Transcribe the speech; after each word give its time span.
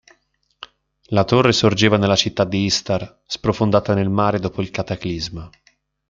La 1.09 1.25
torre 1.25 1.51
sorgeva 1.51 1.95
nella 1.95 2.15
città 2.15 2.43
di 2.43 2.63
Istar, 2.63 3.21
sprofondata 3.27 3.93
nel 3.93 4.09
mare 4.09 4.39
dopo 4.39 4.61
il 4.63 4.71
Cataclisma. 4.71 5.47